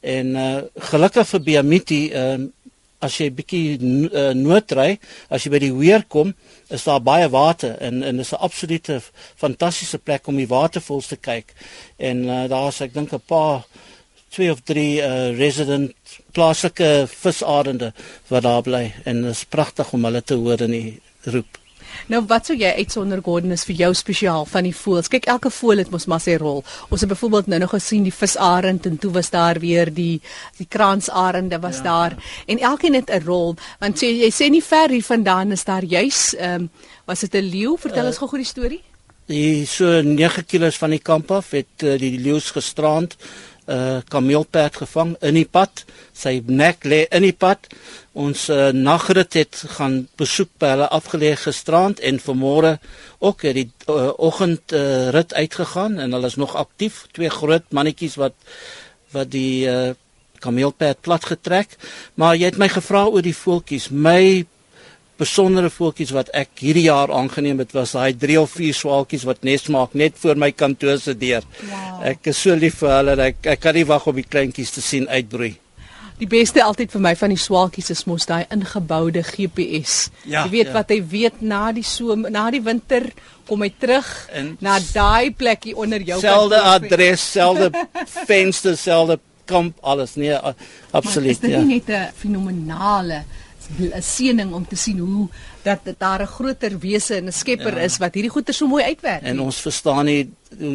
en 0.02 0.36
uh, 0.36 0.64
gelukkig 0.92 1.28
vir 1.30 1.44
Biamiti 1.46 2.02
uh, 2.12 2.40
as 3.04 3.18
jy 3.20 3.30
bietjie 3.36 3.78
uh, 3.78 4.32
noodry, 4.38 4.98
as 5.30 5.46
jy 5.46 5.54
by 5.54 5.62
die 5.64 5.74
weer 5.76 6.06
kom, 6.08 6.34
is 6.74 6.86
daar 6.88 7.04
baie 7.04 7.30
water 7.32 7.76
en 7.84 8.04
en 8.04 8.18
dis 8.22 8.34
'n 8.34 8.44
absolute 8.48 9.02
fantastiese 9.36 10.00
plek 10.00 10.28
om 10.28 10.38
die 10.38 10.48
watervoëls 10.48 11.08
te 11.08 11.18
kyk. 11.18 11.54
En 11.98 12.26
uh, 12.26 12.46
daar's 12.48 12.82
ek 12.82 12.94
dink 12.94 13.14
'n 13.14 13.28
paar 13.28 13.66
twee 14.34 14.52
of 14.52 14.62
drie 14.66 15.02
uh, 15.02 15.38
resident 15.38 15.94
plaaslike 16.34 17.08
visarende 17.08 17.94
wat 18.30 18.44
daar 18.44 18.64
bly 18.66 18.94
en 19.06 19.22
dit 19.22 19.32
is 19.32 19.46
pragtig 19.46 19.94
om 19.94 20.06
hulle 20.06 20.22
te 20.22 20.36
hoor 20.36 20.62
in 20.62 20.72
die 20.72 21.02
roep. 21.30 21.63
Nou 22.08 22.22
wat 22.28 22.46
sou 22.46 22.58
jy 22.58 22.72
uitsonder 22.78 23.22
Gordon 23.24 23.52
is 23.52 23.66
vir 23.66 23.76
jou 23.76 23.94
spesiaal 23.94 24.46
van 24.46 24.64
die 24.64 24.76
voëls? 24.76 25.10
Kyk, 25.12 25.26
elke 25.26 25.50
voël 25.50 25.84
het 25.84 25.92
mos 25.94 26.06
maar 26.06 26.22
sy 26.24 26.38
rol. 26.42 26.64
Ons 26.90 27.02
het 27.02 27.10
byvoorbeeld 27.10 27.48
nou 27.48 27.60
nog 27.60 27.74
gesien 27.76 28.04
die 28.04 28.14
visarend 28.14 28.86
en 28.86 28.98
toe 28.98 29.12
was 29.12 29.30
daar 29.30 29.60
weer 29.60 29.94
die 29.94 30.22
die 30.58 30.68
kransarende 30.70 31.60
was 31.60 31.78
ja, 31.78 31.84
daar 31.84 32.16
ja. 32.18 32.46
en 32.46 32.60
elkeen 32.60 32.94
het 32.94 33.10
'n 33.10 33.24
rol. 33.26 33.56
Want 33.80 33.98
sê 33.98 34.08
jy 34.08 34.32
sê 34.32 34.50
nie 34.50 34.64
ver 34.64 34.90
hier 34.90 35.04
vandaan 35.04 35.52
is 35.52 35.64
daar 35.64 35.84
juis 35.84 36.36
ehm 36.36 36.62
um, 36.62 36.70
was 37.06 37.20
dit 37.20 37.34
'n 37.34 37.50
leeu? 37.50 37.78
Vertel 37.78 38.04
uh, 38.04 38.08
ons 38.08 38.18
gou 38.18 38.38
die 38.38 38.46
storie. 38.46 38.84
Die 39.26 39.66
so 39.66 40.02
9 40.02 40.46
km 40.46 40.72
van 40.72 40.90
die 40.90 41.00
kamp 41.00 41.32
af 41.32 41.52
het 41.52 41.84
uh, 41.84 41.98
die 42.00 42.20
leeu's 42.20 42.52
gisterand 42.52 43.16
uh, 43.68 44.00
kameelperd 44.10 44.76
gevang 44.84 45.16
in 45.22 45.38
die 45.40 45.48
pad. 45.50 45.84
Sy 46.14 46.42
nek 46.48 46.84
lê 46.84 47.04
in 47.12 47.26
die 47.26 47.36
pad. 47.36 47.70
Ons 48.14 48.46
uh, 48.54 48.70
nagrit 48.76 49.34
het 49.40 49.64
gaan 49.78 50.04
besoek 50.20 50.52
by 50.62 50.74
hulle 50.76 50.90
afgeleë 51.00 51.40
gisterand 51.46 52.02
en 52.04 52.22
vanmôre 52.22 52.78
ook 53.24 53.46
het 53.48 53.58
die 53.58 53.70
uh, 53.88 54.12
oggend 54.18 54.76
uh, 54.76 55.10
rit 55.16 55.34
uitgegaan 55.34 56.00
en 56.00 56.16
hulle 56.16 56.32
is 56.32 56.40
nog 56.40 56.56
aktief. 56.60 57.06
Twee 57.12 57.32
groot 57.34 57.66
mannetjies 57.72 58.20
wat 58.22 58.38
wat 59.14 59.30
die 59.32 59.70
uh, 59.70 59.94
kameelperd 60.44 61.02
plat 61.02 61.26
getrek. 61.26 61.78
Maar 62.20 62.36
jy 62.36 62.52
het 62.52 62.60
my 62.60 62.70
gevra 62.72 63.06
oor 63.08 63.24
die 63.24 63.38
voeltjies. 63.38 63.90
My 63.90 64.46
besondere 65.24 65.72
voeltjies 65.72 66.14
wat 66.16 66.30
ek 66.36 66.62
hierdie 66.66 66.88
jaar 66.90 67.12
aangeneem 67.16 67.64
het 67.64 67.74
was 67.76 67.96
daai 67.96 68.14
3 68.20 68.40
of 68.44 68.56
4 68.60 68.78
swaaltjies 68.78 69.26
wat 69.30 69.44
nes 69.48 69.68
maak 69.74 69.96
net 69.98 70.20
voor 70.22 70.40
my 70.40 70.52
kantoor 70.52 71.00
se 71.00 71.16
deur. 71.18 71.46
Wow. 71.64 72.00
Ek 72.14 72.32
is 72.32 72.40
so 72.44 72.56
lief 72.56 72.82
vir 72.84 72.96
hulle. 72.98 73.18
Ek 73.32 73.52
ek 73.56 73.62
kan 73.64 73.78
nie 73.78 73.88
wag 73.88 74.08
om 74.10 74.18
die 74.20 74.28
kleintjies 74.28 74.76
te 74.76 74.84
sien 74.84 75.08
uitbroei. 75.10 75.56
Die 76.20 76.30
beste 76.30 76.62
altyd 76.64 76.92
vir 76.94 77.02
my 77.04 77.14
van 77.18 77.34
die 77.34 77.42
swaaltjies 77.42 77.90
is 77.96 78.04
mos 78.08 78.28
daai 78.30 78.46
ingeboude 78.54 79.24
GPS. 79.26 80.10
Ja, 80.24 80.46
jy 80.46 80.54
weet 80.54 80.70
ja. 80.70 80.76
wat 80.78 80.94
hy 80.94 81.00
weet 81.10 81.42
na 81.42 81.64
die 81.76 81.86
so 81.88 82.16
na 82.16 82.46
die 82.54 82.62
winter 82.64 83.10
kom 83.48 83.66
hy 83.66 83.72
terug 83.82 84.10
en 84.32 84.54
na 84.64 84.78
daai 84.94 85.34
plekkie 85.36 85.74
onder 85.76 86.04
jou 86.06 86.20
selfde 86.24 86.62
adres, 86.74 87.26
selfde 87.34 87.72
venster, 88.30 88.78
selfde 88.80 89.20
kamp 89.50 89.80
alles. 89.82 90.16
Nee, 90.16 90.38
absoluut 90.96 91.42
ja. 91.42 91.48
Dit 91.48 91.58
is 91.60 91.72
net 91.72 91.90
'n 91.90 92.12
fenomenale 92.16 93.24
'n 93.80 94.02
seëning 94.02 94.54
om 94.54 94.66
te 94.68 94.76
sien 94.76 95.00
hoe 95.00 95.28
dat 95.64 95.80
daar 95.98 96.22
'n 96.22 96.28
groter 96.28 96.80
wese 96.80 97.16
en 97.16 97.28
'n 97.28 97.32
skepper 97.32 97.76
ja. 97.78 97.84
is 97.84 97.98
wat 97.98 98.14
hierdie 98.14 98.32
goeie 98.32 98.54
so 98.54 98.68
mooi 98.68 98.84
uitwerk. 98.84 99.24
En 99.24 99.40
ons 99.40 99.62
verstaan 99.62 100.06
nie 100.06 100.32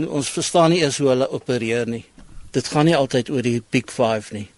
ons 0.08 0.30
verstaan 0.30 0.70
nie 0.70 0.82
eens 0.82 0.98
hoe 0.98 1.08
hulle 1.08 1.30
opereer 1.30 1.86
nie. 1.86 2.04
Dit 2.50 2.66
gaan 2.68 2.84
nie 2.84 2.96
altyd 2.96 3.30
oor 3.30 3.42
die 3.42 3.62
big 3.70 3.92
5 3.92 4.32
nie. 4.32 4.48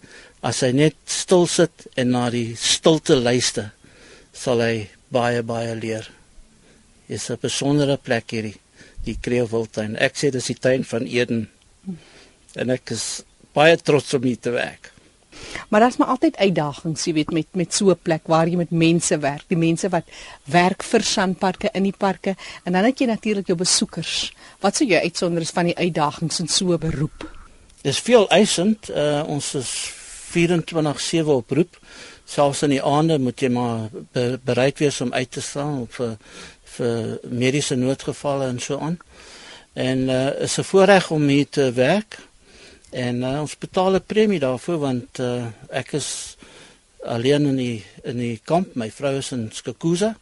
As 0.41 0.61
hy 0.61 0.71
net 0.71 0.95
stil 1.05 1.45
sit 1.47 1.87
en 1.95 2.09
na 2.09 2.29
die 2.29 2.55
stilte 2.55 3.15
luister, 3.15 3.71
sal 4.33 4.59
hy 4.59 4.89
baie 5.09 5.43
baie 5.43 5.75
leer. 5.75 6.09
Is 7.07 7.29
'n 7.29 7.37
besondere 7.41 7.97
plek 7.97 8.31
hierdie, 8.31 8.57
die 9.03 9.17
Kreeuwiltuin. 9.21 9.97
Ek 9.97 10.15
sê 10.15 10.31
dis 10.31 10.45
die 10.45 10.59
tuin 10.59 10.83
van 10.83 11.05
Eden. 11.05 11.49
En 12.55 12.69
ek 12.69 12.91
is 12.91 13.23
baie 13.53 13.77
trots 13.77 14.13
om 14.13 14.23
hier 14.23 14.39
te 14.39 14.49
werk. 14.49 14.91
Maar 15.69 15.79
daar's 15.79 15.97
maar 15.97 16.07
altyd 16.07 16.37
uitdagings, 16.37 17.05
jy 17.05 17.13
weet, 17.13 17.31
met 17.31 17.47
met 17.51 17.73
so 17.73 17.89
'n 17.89 17.99
plek 18.01 18.27
waar 18.27 18.47
jy 18.47 18.55
met 18.55 18.71
mense 18.71 19.17
werk, 19.19 19.43
die 19.47 19.57
mense 19.57 19.89
wat 19.89 20.03
werk 20.45 20.83
vir 20.83 21.01
sanparke 21.01 21.69
in 21.73 21.83
die 21.83 21.97
parke 21.97 22.35
en 22.63 22.73
dan 22.73 22.83
het 22.83 22.99
jy 22.99 23.05
natuurlik 23.05 23.47
jou 23.47 23.57
besoekers. 23.57 24.33
Wat 24.59 24.75
sou 24.75 24.89
jy 24.89 24.99
uitsonder 24.99 25.41
is 25.41 25.49
van 25.49 25.65
die 25.65 25.77
uitdagings 25.77 26.39
in 26.39 26.47
so 26.47 26.73
'n 26.73 26.77
beroep? 26.77 27.29
Dis 27.81 27.99
veel 27.99 28.29
eisend. 28.29 28.89
Uh, 28.89 29.23
ons 29.27 29.53
is 29.53 29.91
24/7 30.31 31.25
op 31.25 31.47
beroep. 31.47 31.79
Selfs 32.25 32.61
in 32.61 32.69
die 32.69 32.83
aande 32.83 33.19
moet 33.19 33.39
jy 33.39 33.49
maar 33.49 33.89
be 34.11 34.39
bereid 34.43 34.79
wees 34.79 35.01
om 35.01 35.13
uit 35.13 35.31
te 35.31 35.41
staan 35.41 35.87
vir 35.89 36.17
vir 36.77 37.19
mediese 37.27 37.75
noodgevalle 37.75 38.47
en 38.47 38.59
so 38.59 38.79
aan. 38.79 38.97
En 39.73 39.97
uh, 39.97 40.41
is 40.41 40.57
'n 40.57 40.63
voorreg 40.63 41.11
om 41.11 41.27
hier 41.27 41.49
te 41.49 41.71
werk. 41.71 42.19
En 42.91 43.23
uh, 43.23 43.39
ons 43.39 43.57
betaal 43.57 43.95
'n 43.95 44.05
premie 44.05 44.39
daarvoor 44.39 44.77
want 44.77 45.19
uh, 45.19 45.47
ek 45.69 45.93
is 45.95 46.37
alleen 47.03 47.45
in 47.45 47.55
die 47.55 47.85
in 48.03 48.17
die 48.17 48.39
kamp. 48.43 48.75
My 48.75 48.91
vrou 48.91 49.17
is 49.17 49.31
in 49.31 49.49
Skakuza. 49.51 50.15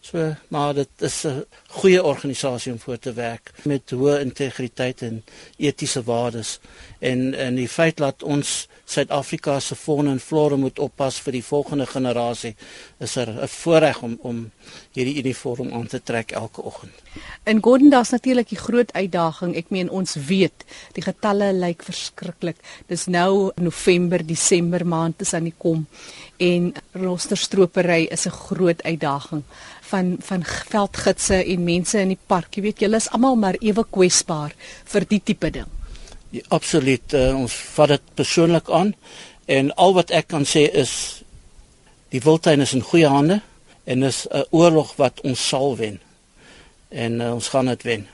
So, 0.00 0.34
maar 0.48 0.74
dit 0.74 0.88
is 0.98 1.24
'n 1.26 1.44
goeie 1.66 2.02
organisasie 2.02 2.72
om 2.72 2.78
voor 2.78 2.98
te 2.98 3.12
werk 3.12 3.52
met 3.62 3.90
hoë 3.90 4.20
integriteit 4.20 5.02
en 5.02 5.24
etiese 5.56 6.02
waardes. 6.02 6.60
En 6.98 7.34
en 7.34 7.54
die 7.54 7.68
feit 7.68 7.96
dat 7.96 8.22
ons 8.22 8.68
Suid-Afrika 8.84 9.60
se 9.60 9.76
fauna 9.76 10.10
en 10.10 10.20
flora 10.20 10.56
moet 10.56 10.78
oppas 10.78 11.20
vir 11.20 11.32
die 11.32 11.44
volgende 11.44 11.86
generasie, 11.86 12.54
is 12.98 13.16
er 13.16 13.28
'n 13.28 13.48
voorreg 13.48 14.02
om 14.02 14.18
om 14.22 14.50
hierdie 14.92 15.18
uniform 15.18 15.72
aan 15.72 15.86
te 15.86 16.02
trek 16.02 16.30
elke 16.30 16.62
oggend. 16.62 16.92
In 17.44 17.62
Gordon 17.62 17.90
daar's 17.90 18.10
natuurlik 18.10 18.48
die 18.48 18.58
groot 18.58 18.92
uitdaging. 18.92 19.56
Ek 19.56 19.70
meen 19.70 19.90
ons 19.90 20.14
weet, 20.14 20.64
die 20.92 21.02
getalle 21.02 21.52
lyk 21.52 21.82
verskriklik. 21.82 22.56
Dis 22.86 23.06
nou 23.06 23.52
November, 23.54 24.26
Desember 24.26 24.86
maand 24.86 25.20
is 25.20 25.34
aan 25.34 25.44
die 25.44 25.54
kom 25.56 25.86
en 26.40 26.72
rosterstropery 26.96 28.06
is 28.10 28.26
'n 28.26 28.30
groot 28.48 28.82
uitdaging 28.82 29.42
van 29.80 30.16
van 30.20 30.44
veldgidse 30.44 31.44
en 31.44 31.64
mense 31.64 31.98
in 31.98 32.08
die 32.08 32.24
park. 32.26 32.54
Jy 32.54 32.62
weet, 32.62 32.80
julle 32.80 32.96
is 32.96 33.10
almal 33.10 33.36
maar 33.36 33.56
ewe 33.60 33.84
kwesbaar 33.90 34.54
vir 34.84 35.04
die 35.08 35.20
tipe 35.24 35.50
ding. 35.50 35.66
Ja, 36.30 36.42
absoluut. 36.48 37.12
Uh, 37.12 37.36
ons 37.36 37.54
vat 37.54 37.88
dit 37.88 38.14
persoonlik 38.14 38.70
aan 38.70 38.94
en 39.44 39.74
al 39.74 39.94
wat 39.94 40.10
ek 40.10 40.28
kan 40.28 40.46
sê 40.46 40.68
is 40.72 41.22
die 42.08 42.20
wildtuin 42.20 42.60
is 42.60 42.74
in 42.74 42.86
goeie 42.86 43.08
hande 43.08 43.40
en 43.84 44.02
is 44.02 44.26
'n 44.30 44.44
oorlog 44.50 44.96
wat 44.96 45.20
ons 45.20 45.48
sal 45.48 45.76
wen. 45.76 46.00
En 46.88 47.20
uh, 47.20 47.34
ons 47.34 47.48
gaan 47.48 47.66
dit 47.66 47.82
wen. 47.82 48.06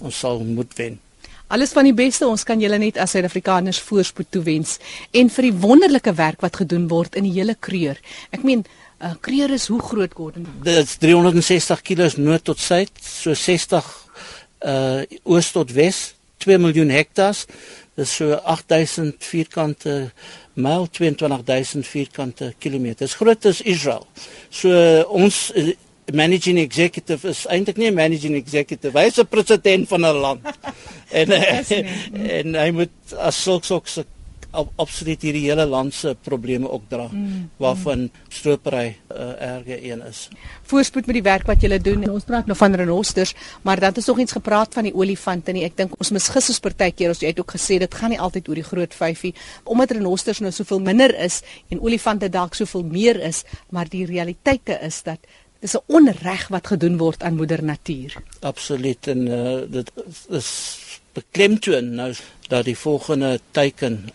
Ons 0.00 0.18
sal 0.18 0.44
moet 0.44 0.74
wen. 0.76 1.00
Alles 1.46 1.70
van 1.70 1.86
die 1.86 1.94
beste. 1.94 2.26
Ons 2.26 2.42
kan 2.46 2.58
julle 2.60 2.78
net 2.82 2.96
as 2.98 3.12
Suid-Afrikaners 3.14 3.78
voorspoed 3.86 4.32
toewens 4.34 4.76
en 5.14 5.30
vir 5.30 5.46
die 5.46 5.54
wonderlike 5.62 6.14
werk 6.18 6.42
wat 6.42 6.58
gedoen 6.62 6.88
word 6.90 7.14
in 7.14 7.28
die 7.28 7.36
hele 7.36 7.54
kreur. 7.54 8.00
Ek 8.34 8.42
meen, 8.46 8.64
uh, 8.98 9.12
kreur 9.22 9.54
is 9.54 9.68
hoe 9.70 9.78
groot 9.82 10.14
Gordon? 10.16 10.48
Dit 10.66 10.80
is 10.82 10.96
360 10.98 11.84
km 11.86 12.26
noord 12.26 12.48
tot 12.50 12.62
suid, 12.62 12.92
so 13.02 13.34
60 13.34 13.94
uh 14.66 15.04
oos 15.28 15.50
tot 15.52 15.70
wes 15.76 16.16
2 16.42 16.58
miljoen 16.58 16.90
hektaars. 16.90 17.44
Dis 17.96 18.12
so 18.18 18.34
8000 18.42 19.14
vierkante 19.24 19.94
myl, 20.58 20.88
22000 20.90 21.86
vierkante 21.86 22.54
kilometer. 22.58 23.06
Dis 23.06 23.16
groot 23.16 23.46
as 23.46 23.62
Israel. 23.62 24.06
So 24.50 24.72
ons 25.14 25.50
uh, 25.54 25.70
managing 26.12 26.58
executive 26.58 27.28
is 27.28 27.46
eintlik 27.46 27.76
nie 27.76 27.90
'n 27.90 27.94
managing 27.94 28.34
executive, 28.34 28.98
hy 28.98 29.06
is 29.06 29.18
'n 29.18 29.26
president 29.26 29.88
van 29.88 30.00
'n 30.04 30.20
land. 30.20 30.40
en 31.20 31.32
en 32.12 32.54
hy 32.54 32.70
moet 32.70 33.14
as 33.18 33.42
sulks 33.42 33.70
ook 33.70 33.88
se 33.88 34.04
absoluut 34.80 35.22
hierdie 35.22 35.44
hele 35.48 35.66
land 35.68 35.94
se 35.94 36.14
probleme 36.24 36.68
ook 36.70 36.86
dra 36.88 37.06
mm, 37.10 37.48
waarvan 37.60 38.06
mm. 38.06 38.10
stropery 38.28 38.86
'n 38.86 38.96
uh, 39.12 39.30
eh, 39.30 39.54
erge 39.56 39.76
een 39.90 40.02
is. 40.02 40.28
Voorspoed 40.62 41.06
met 41.06 41.14
die 41.14 41.22
werk 41.22 41.46
wat 41.46 41.60
julle 41.60 41.80
doen. 41.80 42.10
Ons 42.10 42.24
praat 42.24 42.46
nou 42.46 42.56
van 42.56 42.74
renosters, 42.74 43.34
maar 43.62 43.80
dan 43.80 43.94
is 43.94 44.06
nog 44.06 44.18
iets 44.18 44.32
gepraat 44.32 44.74
van 44.74 44.82
die 44.82 44.94
olifante 44.94 45.52
nie. 45.52 45.64
Ek 45.64 45.76
dink 45.76 45.92
ons 45.98 46.10
misgis 46.10 46.48
ons 46.48 46.60
partykeer 46.60 47.08
ons 47.08 47.20
jy 47.20 47.28
het 47.28 47.40
ook 47.40 47.52
gesê 47.56 47.78
dit 47.78 47.94
gaan 47.94 48.10
nie 48.10 48.20
altyd 48.20 48.48
oor 48.48 48.54
die 48.54 48.70
groot 48.70 48.94
vyfie 48.94 49.34
omdat 49.64 49.90
renosters 49.90 50.38
nou 50.40 50.52
soveel 50.52 50.80
minder 50.80 51.14
is 51.18 51.42
en 51.68 51.80
olifante 51.80 52.28
dalk 52.28 52.54
soveel 52.54 52.82
meer 52.82 53.20
is, 53.20 53.44
maar 53.70 53.88
die 53.88 54.06
realiteite 54.06 54.78
is 54.82 55.02
dat 55.02 55.18
dis 55.66 55.74
'n 55.74 55.84
onreg 55.98 56.48
wat 56.54 56.66
gedoen 56.72 56.96
word 56.96 57.22
aan 57.22 57.36
moeder 57.36 57.62
natuur. 57.64 58.14
Absoluut 58.40 59.06
en 59.06 59.26
uh, 59.26 59.58
dit 59.68 59.90
is 60.30 60.50
beklemtoon 61.12 61.94
nou 61.94 62.12
dat 62.48 62.64
die 62.64 62.78
volgende 62.78 63.40
teiken 63.50 64.10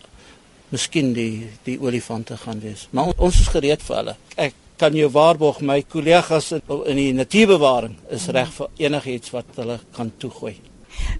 miskien 0.68 1.12
die 1.12 1.48
die 1.68 1.78
olifante 1.80 2.36
gaan 2.36 2.60
wees. 2.60 2.88
Maar 2.90 3.12
ons 3.16 3.40
is 3.40 3.52
gereed 3.52 3.82
vir 3.82 3.96
hulle. 3.96 4.16
Ek 4.36 4.54
kan 4.80 4.96
jou 4.96 5.10
waarborg 5.12 5.60
my 5.60 5.82
kollegas 5.82 6.52
in 6.52 6.96
die 6.96 7.12
natuurbewaring 7.12 7.96
is 8.08 8.26
reg 8.26 8.50
vir 8.56 8.68
enigiets 8.76 9.30
wat 9.30 9.44
hulle 9.60 9.78
kan 9.92 10.12
toegooi. 10.16 10.56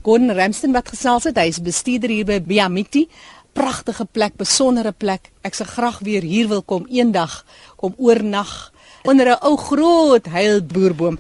Gordon 0.03 0.33
Ramsden 0.33 0.73
wat 0.73 0.89
gesels 0.89 1.25
het, 1.25 1.37
hy 1.37 1.49
is 1.53 1.61
bestuurder 1.61 2.11
hier 2.11 2.25
by 2.25 2.41
Biamiti. 2.41 3.09
Pragtige 3.53 4.05
plek, 4.05 4.37
besondere 4.37 4.93
plek. 4.93 5.31
Ek 5.45 5.55
se 5.55 5.65
graag 5.65 6.01
weer 6.01 6.25
hier 6.25 6.49
wil 6.49 6.63
kom 6.63 6.87
eendag, 6.89 7.45
kom 7.77 7.95
oornag 7.99 8.72
onder 9.03 9.27
'n 9.27 9.39
ou 9.49 9.57
groot 9.57 10.27
heilboerboom. 10.27 11.19